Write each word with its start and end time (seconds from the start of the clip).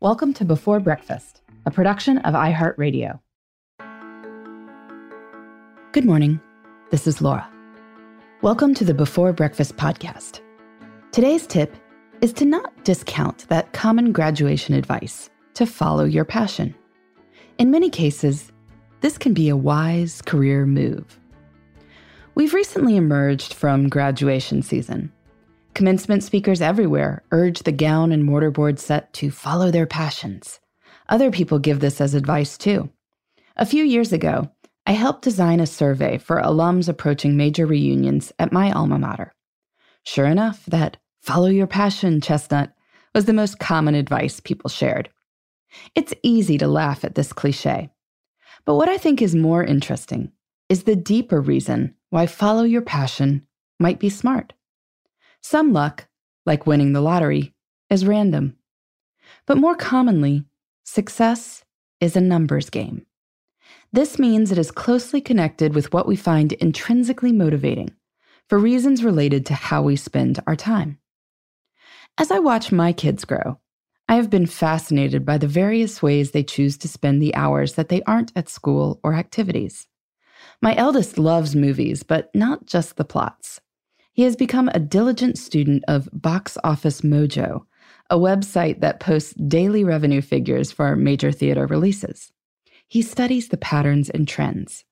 Welcome 0.00 0.32
to 0.34 0.44
Before 0.44 0.78
Breakfast, 0.78 1.40
a 1.66 1.72
production 1.72 2.18
of 2.18 2.32
iHeartRadio. 2.32 3.18
Good 5.90 6.04
morning. 6.04 6.40
This 6.92 7.08
is 7.08 7.20
Laura. 7.20 7.50
Welcome 8.40 8.74
to 8.74 8.84
the 8.84 8.94
Before 8.94 9.32
Breakfast 9.32 9.76
podcast. 9.76 10.40
Today's 11.10 11.48
tip 11.48 11.74
is 12.20 12.32
to 12.34 12.44
not 12.44 12.84
discount 12.84 13.48
that 13.48 13.72
common 13.72 14.12
graduation 14.12 14.76
advice 14.76 15.30
to 15.54 15.66
follow 15.66 16.04
your 16.04 16.24
passion. 16.24 16.76
In 17.58 17.72
many 17.72 17.90
cases, 17.90 18.52
this 19.00 19.18
can 19.18 19.34
be 19.34 19.48
a 19.48 19.56
wise 19.56 20.22
career 20.22 20.64
move. 20.64 21.18
We've 22.36 22.54
recently 22.54 22.94
emerged 22.94 23.52
from 23.52 23.88
graduation 23.88 24.62
season. 24.62 25.12
Commencement 25.74 26.24
speakers 26.24 26.60
everywhere 26.60 27.22
urge 27.30 27.60
the 27.60 27.72
gown 27.72 28.10
and 28.12 28.24
mortarboard 28.24 28.78
set 28.78 29.12
to 29.12 29.30
follow 29.30 29.70
their 29.70 29.86
passions. 29.86 30.60
Other 31.08 31.30
people 31.30 31.58
give 31.58 31.80
this 31.80 32.00
as 32.00 32.14
advice 32.14 32.58
too. 32.58 32.90
A 33.56 33.66
few 33.66 33.84
years 33.84 34.12
ago, 34.12 34.50
I 34.86 34.92
helped 34.92 35.22
design 35.22 35.60
a 35.60 35.66
survey 35.66 36.18
for 36.18 36.40
alums 36.40 36.88
approaching 36.88 37.36
major 37.36 37.66
reunions 37.66 38.32
at 38.38 38.52
my 38.52 38.72
alma 38.72 38.98
mater. 38.98 39.34
Sure 40.04 40.26
enough, 40.26 40.64
that 40.66 40.96
follow 41.20 41.48
your 41.48 41.66
passion 41.66 42.20
chestnut 42.20 42.72
was 43.14 43.26
the 43.26 43.32
most 43.32 43.58
common 43.58 43.94
advice 43.94 44.40
people 44.40 44.70
shared. 44.70 45.10
It's 45.94 46.14
easy 46.22 46.58
to 46.58 46.68
laugh 46.68 47.04
at 47.04 47.14
this 47.14 47.32
cliche. 47.32 47.90
But 48.64 48.76
what 48.76 48.88
I 48.88 48.98
think 48.98 49.20
is 49.20 49.34
more 49.34 49.62
interesting 49.62 50.32
is 50.68 50.84
the 50.84 50.96
deeper 50.96 51.40
reason 51.40 51.94
why 52.10 52.26
follow 52.26 52.62
your 52.62 52.82
passion 52.82 53.46
might 53.78 53.98
be 53.98 54.10
smart. 54.10 54.52
Some 55.40 55.72
luck, 55.72 56.08
like 56.44 56.66
winning 56.66 56.92
the 56.92 57.00
lottery, 57.00 57.54
is 57.90 58.06
random. 58.06 58.56
But 59.46 59.58
more 59.58 59.74
commonly, 59.74 60.44
success 60.84 61.64
is 62.00 62.16
a 62.16 62.20
numbers 62.20 62.70
game. 62.70 63.06
This 63.92 64.18
means 64.18 64.52
it 64.52 64.58
is 64.58 64.70
closely 64.70 65.20
connected 65.20 65.74
with 65.74 65.92
what 65.92 66.06
we 66.06 66.16
find 66.16 66.52
intrinsically 66.54 67.32
motivating 67.32 67.90
for 68.48 68.58
reasons 68.58 69.04
related 69.04 69.46
to 69.46 69.54
how 69.54 69.82
we 69.82 69.96
spend 69.96 70.40
our 70.46 70.56
time. 70.56 70.98
As 72.18 72.30
I 72.30 72.38
watch 72.38 72.72
my 72.72 72.92
kids 72.92 73.24
grow, 73.24 73.58
I 74.08 74.16
have 74.16 74.30
been 74.30 74.46
fascinated 74.46 75.24
by 75.24 75.38
the 75.38 75.46
various 75.46 76.02
ways 76.02 76.30
they 76.30 76.42
choose 76.42 76.76
to 76.78 76.88
spend 76.88 77.20
the 77.20 77.34
hours 77.34 77.74
that 77.74 77.90
they 77.90 78.02
aren't 78.02 78.32
at 78.34 78.48
school 78.48 79.00
or 79.02 79.14
activities. 79.14 79.86
My 80.62 80.74
eldest 80.74 81.18
loves 81.18 81.54
movies, 81.54 82.02
but 82.02 82.34
not 82.34 82.66
just 82.66 82.96
the 82.96 83.04
plots. 83.04 83.60
He 84.18 84.24
has 84.24 84.34
become 84.34 84.68
a 84.74 84.80
diligent 84.80 85.38
student 85.38 85.84
of 85.86 86.08
Box 86.12 86.58
Office 86.64 87.02
Mojo, 87.02 87.66
a 88.10 88.16
website 88.16 88.80
that 88.80 88.98
posts 88.98 89.32
daily 89.34 89.84
revenue 89.84 90.22
figures 90.22 90.72
for 90.72 90.96
major 90.96 91.30
theater 91.30 91.68
releases. 91.68 92.32
He 92.88 93.00
studies 93.00 93.46
the 93.46 93.56
patterns 93.56 94.10
and 94.10 94.26
trends. 94.26 94.84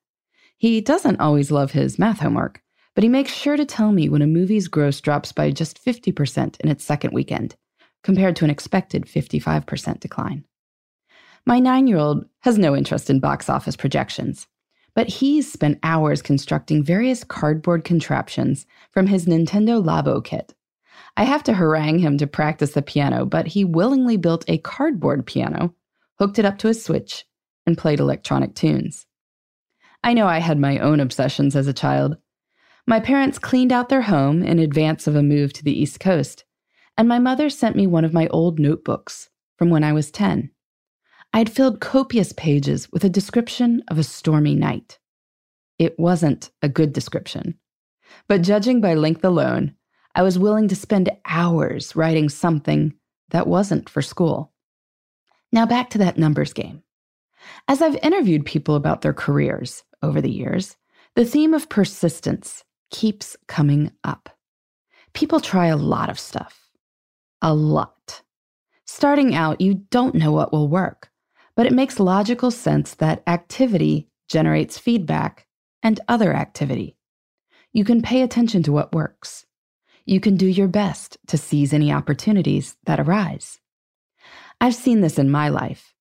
He 0.56 0.80
doesn't 0.80 1.18
always 1.18 1.50
love 1.50 1.72
his 1.72 1.98
math 1.98 2.20
homework, 2.20 2.62
but 2.94 3.02
he 3.02 3.08
makes 3.08 3.34
sure 3.34 3.56
to 3.56 3.64
tell 3.64 3.90
me 3.90 4.08
when 4.08 4.22
a 4.22 4.28
movie's 4.28 4.68
gross 4.68 5.00
drops 5.00 5.32
by 5.32 5.50
just 5.50 5.84
50% 5.84 6.60
in 6.60 6.70
its 6.70 6.84
second 6.84 7.12
weekend 7.12 7.56
compared 8.04 8.36
to 8.36 8.44
an 8.44 8.50
expected 8.50 9.06
55% 9.06 9.98
decline. 9.98 10.44
My 11.44 11.58
nine 11.58 11.88
year 11.88 11.98
old 11.98 12.26
has 12.42 12.58
no 12.58 12.76
interest 12.76 13.10
in 13.10 13.18
box 13.18 13.48
office 13.48 13.74
projections, 13.74 14.46
but 14.96 15.08
he's 15.08 15.52
spent 15.52 15.78
hours 15.82 16.22
constructing 16.22 16.82
various 16.82 17.22
cardboard 17.22 17.84
contraptions 17.84 18.66
from 18.90 19.06
his 19.06 19.26
Nintendo 19.26 19.84
Labo 19.84 20.24
kit. 20.24 20.54
I 21.18 21.24
have 21.24 21.42
to 21.44 21.52
harangue 21.52 21.98
him 21.98 22.16
to 22.16 22.26
practice 22.26 22.72
the 22.72 22.80
piano, 22.80 23.26
but 23.26 23.46
he 23.46 23.62
willingly 23.62 24.16
built 24.16 24.46
a 24.48 24.56
cardboard 24.56 25.26
piano, 25.26 25.74
hooked 26.18 26.38
it 26.38 26.46
up 26.46 26.56
to 26.58 26.68
a 26.68 26.74
switch, 26.74 27.26
and 27.66 27.76
played 27.76 28.00
electronic 28.00 28.54
tunes. 28.54 29.06
I 30.02 30.14
know 30.14 30.26
I 30.26 30.38
had 30.38 30.58
my 30.58 30.78
own 30.78 31.00
obsessions 31.00 31.54
as 31.54 31.66
a 31.66 31.74
child. 31.74 32.16
My 32.86 32.98
parents 32.98 33.38
cleaned 33.38 33.72
out 33.72 33.90
their 33.90 34.02
home 34.02 34.42
in 34.42 34.58
advance 34.58 35.06
of 35.06 35.14
a 35.14 35.22
move 35.22 35.52
to 35.54 35.64
the 35.64 35.78
East 35.78 36.00
Coast, 36.00 36.44
and 36.96 37.06
my 37.06 37.18
mother 37.18 37.50
sent 37.50 37.76
me 37.76 37.86
one 37.86 38.06
of 38.06 38.14
my 38.14 38.28
old 38.28 38.58
notebooks 38.58 39.28
from 39.58 39.68
when 39.68 39.84
I 39.84 39.92
was 39.92 40.10
10. 40.10 40.50
I 41.36 41.40
had 41.40 41.52
filled 41.52 41.82
copious 41.82 42.32
pages 42.32 42.90
with 42.92 43.04
a 43.04 43.10
description 43.10 43.82
of 43.88 43.98
a 43.98 44.02
stormy 44.02 44.54
night. 44.54 44.98
It 45.78 45.98
wasn't 45.98 46.50
a 46.62 46.68
good 46.70 46.94
description, 46.94 47.58
but 48.26 48.40
judging 48.40 48.80
by 48.80 48.94
length 48.94 49.22
alone, 49.22 49.74
I 50.14 50.22
was 50.22 50.38
willing 50.38 50.66
to 50.68 50.74
spend 50.74 51.10
hours 51.26 51.94
writing 51.94 52.30
something 52.30 52.94
that 53.32 53.46
wasn't 53.46 53.90
for 53.90 54.00
school. 54.00 54.54
Now 55.52 55.66
back 55.66 55.90
to 55.90 55.98
that 55.98 56.16
numbers 56.16 56.54
game. 56.54 56.82
As 57.68 57.82
I've 57.82 57.96
interviewed 57.96 58.46
people 58.46 58.74
about 58.74 59.02
their 59.02 59.12
careers 59.12 59.84
over 60.02 60.22
the 60.22 60.32
years, 60.32 60.78
the 61.16 61.26
theme 61.26 61.52
of 61.52 61.68
persistence 61.68 62.64
keeps 62.90 63.36
coming 63.46 63.92
up. 64.04 64.30
People 65.12 65.40
try 65.40 65.66
a 65.66 65.76
lot 65.76 66.08
of 66.08 66.18
stuff 66.18 66.70
a 67.42 67.52
lot. 67.52 68.22
Starting 68.86 69.34
out, 69.34 69.60
you 69.60 69.74
don't 69.90 70.14
know 70.14 70.32
what 70.32 70.50
will 70.50 70.68
work, 70.68 71.10
but 71.56 71.66
it 71.66 71.72
makes 71.72 71.98
logical 71.98 72.50
sense 72.50 72.94
that 72.94 73.22
activity 73.26 74.08
generates 74.28 74.78
feedback 74.78 75.46
and 75.82 75.98
other 76.06 76.34
activity. 76.34 76.96
You 77.72 77.84
can 77.84 78.02
pay 78.02 78.22
attention 78.22 78.62
to 78.64 78.72
what 78.72 78.94
works. 78.94 79.46
You 80.04 80.20
can 80.20 80.36
do 80.36 80.46
your 80.46 80.68
best 80.68 81.18
to 81.26 81.36
seize 81.36 81.72
any 81.72 81.92
opportunities 81.92 82.76
that 82.84 83.00
arise. 83.00 83.58
I've 84.60 84.74
seen 84.74 85.00
this 85.00 85.18
in 85.18 85.30
my 85.30 85.48
life. 85.48 85.94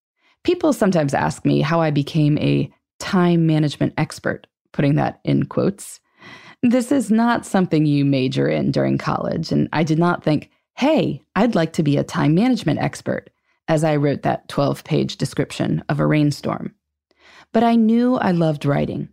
People 0.43 0.73
sometimes 0.73 1.13
ask 1.13 1.43
me 1.45 1.61
how 1.61 1.81
I 1.81 1.89
became 1.89 2.37
a 2.37 2.71
time 2.99 3.47
management 3.47 3.93
expert, 3.97 4.47
putting 4.73 4.95
that 4.95 5.19
in 5.23 5.47
quotes. 5.47 5.99
This 6.61 6.91
is 6.91 7.11
not 7.11 7.45
something 7.45 7.85
you 7.85 8.05
major 8.05 8.47
in 8.47 8.71
during 8.71 8.97
college, 8.97 9.51
and 9.51 9.67
I 9.73 9.83
did 9.83 9.99
not 9.99 10.23
think, 10.23 10.49
hey, 10.75 11.21
I'd 11.35 11.55
like 11.55 11.73
to 11.73 11.83
be 11.83 11.97
a 11.97 12.03
time 12.03 12.35
management 12.35 12.79
expert, 12.79 13.29
as 13.67 13.83
I 13.83 13.95
wrote 13.95 14.21
that 14.23 14.47
12 14.47 14.83
page 14.83 15.17
description 15.17 15.83
of 15.89 15.99
a 15.99 16.05
rainstorm. 16.05 16.73
But 17.51 17.63
I 17.63 17.75
knew 17.75 18.15
I 18.15 18.31
loved 18.31 18.65
writing, 18.65 19.09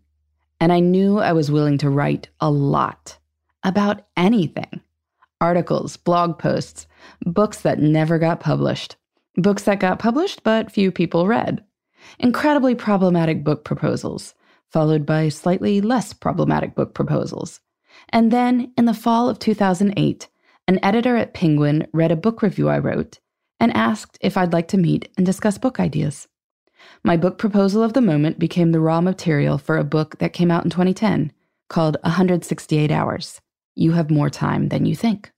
and 0.61 0.73
I 0.73 0.81
knew 0.81 1.19
I 1.19 1.33
was 1.33 1.51
willing 1.51 1.79
to 1.79 1.91
write 1.91 2.29
a 2.41 2.51
lot 2.51 3.19
about 3.63 4.07
anything 4.17 4.81
articles, 5.41 5.97
blog 5.97 6.39
posts, 6.39 6.87
books 7.27 7.63
that 7.63 7.81
never 7.81 8.17
got 8.17 8.39
published, 8.39 8.97
books 9.37 9.65
that 9.65 9.81
got 9.81 9.99
published 9.99 10.45
but 10.45 10.71
few 10.71 10.93
people 10.93 11.27
read, 11.27 11.65
incredibly 12.21 12.77
problematic 12.77 13.43
book 13.43 13.65
proposals, 13.65 14.35
followed 14.71 15.05
by 15.05 15.29
slightly 15.29 15.81
less 15.81 16.13
problematic 16.13 16.77
book 16.77 16.95
proposals. 16.95 17.61
And 18.11 18.31
then, 18.31 18.73
in 18.79 18.85
the 18.85 18.95
fall 18.95 19.29
of 19.29 19.39
2008, 19.41 20.29
an 20.69 20.79
editor 20.83 21.17
at 21.17 21.35
Penguin 21.35 21.89
read 21.93 22.13
a 22.13 22.17
book 22.17 22.41
review 22.41 22.69
I 22.69 22.79
wrote 22.79 23.19
and 23.63 23.75
asked 23.77 24.19
if 24.21 24.37
I'd 24.37 24.53
like 24.53 24.67
to 24.69 24.77
meet 24.77 25.09
and 25.17 25.25
discuss 25.25 25.57
book 25.57 25.79
ideas. 25.79 26.27
My 27.05 27.17
book 27.17 27.39
proposal 27.39 27.85
of 27.85 27.93
the 27.93 28.01
moment 28.01 28.41
became 28.41 28.73
the 28.73 28.81
raw 28.81 29.01
material 29.01 29.57
for 29.57 29.79
a 29.79 29.85
book 29.85 30.19
that 30.19 30.33
came 30.33 30.51
out 30.51 30.65
in 30.65 30.71
2010 30.71 31.33
called 31.69 31.97
168 32.03 32.91
Hours 32.91 33.41
You 33.77 33.93
Have 33.93 34.11
More 34.11 34.29
Time 34.29 34.69
Than 34.69 34.85
You 34.85 34.97
Think. 34.97 35.31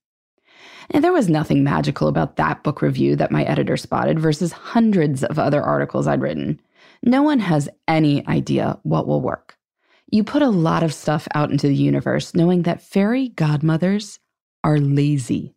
And 0.90 1.04
there 1.04 1.12
was 1.12 1.28
nothing 1.28 1.62
magical 1.62 2.08
about 2.08 2.36
that 2.36 2.64
book 2.64 2.80
review 2.80 3.14
that 3.16 3.30
my 3.30 3.44
editor 3.44 3.76
spotted 3.76 4.18
versus 4.18 4.52
hundreds 4.52 5.22
of 5.22 5.38
other 5.38 5.62
articles 5.62 6.06
I'd 6.06 6.22
written. 6.22 6.58
No 7.02 7.22
one 7.22 7.40
has 7.40 7.68
any 7.86 8.26
idea 8.26 8.78
what 8.84 9.06
will 9.06 9.20
work. 9.20 9.58
You 10.10 10.24
put 10.24 10.40
a 10.40 10.48
lot 10.48 10.82
of 10.82 10.94
stuff 10.94 11.28
out 11.34 11.50
into 11.50 11.68
the 11.68 11.76
universe 11.76 12.34
knowing 12.34 12.62
that 12.62 12.80
fairy 12.80 13.28
godmothers 13.28 14.18
are 14.62 14.78
lazy. 14.78 15.54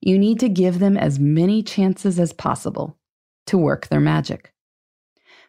You 0.00 0.18
need 0.18 0.40
to 0.40 0.48
give 0.48 0.78
them 0.78 0.96
as 0.96 1.18
many 1.18 1.62
chances 1.62 2.18
as 2.18 2.32
possible 2.32 2.98
to 3.46 3.58
work 3.58 3.88
their 3.88 4.00
magic. 4.00 4.52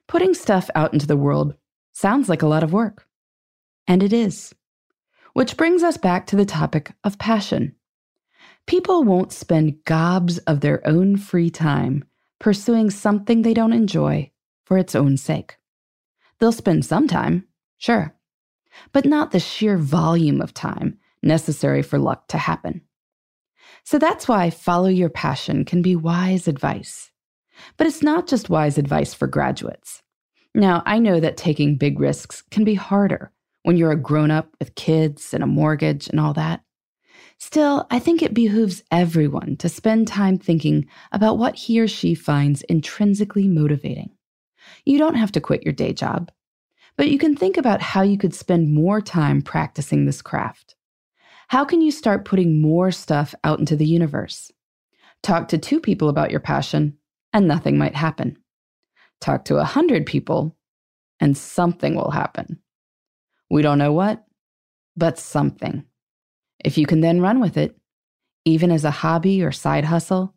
Putting 0.08 0.34
stuff 0.34 0.70
out 0.76 0.94
into 0.94 1.08
the 1.08 1.18
world 1.18 1.56
sounds 1.94 2.28
like 2.28 2.42
a 2.42 2.48
lot 2.48 2.64
of 2.64 2.74
work. 2.74 3.08
And 3.88 4.04
it 4.04 4.12
is. 4.12 4.54
Which 5.34 5.56
brings 5.56 5.84
us 5.84 5.98
back 5.98 6.28
to 6.28 6.36
the 6.36 6.46
topic 6.46 6.92
of 7.04 7.18
passion. 7.18 7.76
People 8.66 9.04
won't 9.04 9.32
spend 9.32 9.84
gobs 9.86 10.38
of 10.40 10.60
their 10.60 10.86
own 10.88 11.18
free 11.18 11.50
time 11.50 12.04
pursuing 12.40 12.90
something 12.90 13.42
they 13.42 13.54
don't 13.54 13.74
enjoy 13.74 14.32
for 14.66 14.78
its 14.78 14.96
own 14.96 15.16
sake. 15.16 15.58
They'll 16.40 16.52
spend 16.52 16.86
some 16.86 17.08
time, 17.08 17.48
sure, 17.78 18.16
but 18.92 19.06
not 19.06 19.32
the 19.32 19.40
sheer 19.40 19.78
volume 19.78 20.42
of 20.42 20.54
time 20.54 20.98
necessary 21.22 21.82
for 21.82 22.00
luck 22.00 22.28
to 22.30 22.38
happen. 22.38 22.82
So 23.84 23.98
that's 23.98 24.28
why 24.28 24.50
follow 24.50 24.88
your 24.88 25.10
passion 25.10 25.66
can 25.66 25.82
be 25.82 25.96
wise 25.96 26.48
advice. 26.48 27.12
But 27.78 27.88
it's 27.88 28.02
not 28.02 28.28
just 28.28 28.50
wise 28.50 28.78
advice 28.78 29.14
for 29.14 29.28
graduates. 29.28 30.02
Now, 30.54 30.84
I 30.86 31.00
know 31.00 31.20
that 31.20 31.38
taking 31.38 31.78
big 31.78 32.00
risks 32.00 32.42
can 32.52 32.64
be 32.64 32.76
harder 32.76 33.32
when 33.64 33.78
you're 33.78 33.92
a 33.92 33.96
grown 33.96 34.32
up 34.32 34.50
with 34.60 34.76
kids 34.76 35.34
and 35.34 35.44
a 35.44 35.48
mortgage 35.48 36.08
and 36.08 36.20
all 36.20 36.34
that. 36.34 36.62
Still, 37.38 37.88
I 37.90 38.00
think 38.00 38.22
it 38.22 38.34
behooves 38.34 38.84
everyone 38.92 39.58
to 39.58 39.70
spend 39.70 40.08
time 40.08 40.38
thinking 40.38 40.88
about 41.12 41.38
what 41.38 41.56
he 41.56 41.80
or 41.80 41.88
she 41.88 42.14
finds 42.14 42.62
intrinsically 42.64 43.48
motivating. 43.48 44.12
You 44.86 44.98
don't 44.98 45.16
have 45.16 45.32
to 45.34 45.42
quit 45.42 45.64
your 45.64 45.74
day 45.74 45.94
job, 45.94 46.32
but 46.98 47.10
you 47.10 47.18
can 47.18 47.36
think 47.36 47.58
about 47.58 47.82
how 47.82 48.02
you 48.02 48.18
could 48.18 48.36
spend 48.36 48.74
more 48.74 49.02
time 49.02 49.42
practicing 49.42 50.06
this 50.06 50.22
craft. 50.22 50.76
How 51.52 51.66
can 51.66 51.82
you 51.82 51.92
start 51.92 52.24
putting 52.24 52.62
more 52.62 52.92
stuff 52.92 53.36
out 53.44 53.60
into 53.60 53.76
the 53.76 53.86
universe? 53.86 54.54
Talk 55.22 55.50
to 55.50 55.58
two 55.58 55.82
people 55.82 56.08
about 56.08 56.32
your 56.32 56.40
passion, 56.40 56.98
and 57.34 57.46
nothing 57.46 57.78
might 57.78 57.94
happen. 57.94 58.38
Talk 59.20 59.44
to 59.46 59.58
a 59.58 59.66
hundred 59.66 60.06
people, 60.06 60.56
and 61.20 61.38
something 61.38 61.94
will 61.94 62.12
happen. 62.12 62.62
We 63.50 63.64
don't 63.64 63.80
know 63.80 63.92
what, 63.92 64.24
but 64.96 65.20
something. 65.20 65.84
If 66.64 66.78
you 66.78 66.86
can 66.86 67.02
then 67.02 67.20
run 67.20 67.42
with 67.42 67.58
it, 67.58 67.76
even 68.46 68.72
as 68.72 68.86
a 68.86 68.90
hobby 68.90 69.44
or 69.44 69.52
side 69.52 69.84
hustle, 69.84 70.34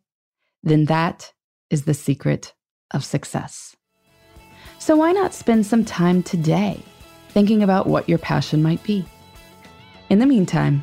then 0.65 0.87
that 0.87 1.33
is 1.71 1.85
the 1.85 1.95
secret 1.95 2.55
of 2.91 3.05
success. 3.05 3.77
So 4.81 4.97
why 4.97 5.13
not 5.13 5.33
spend 5.33 5.65
some 5.65 5.85
time 5.85 6.25
today 6.25 6.83
thinking 7.29 7.63
about 7.63 7.87
what 7.87 8.09
your 8.09 8.19
passion 8.19 8.65
might 8.65 8.83
be? 8.83 9.07
In 10.11 10.19
the 10.19 10.27
meantime, 10.27 10.83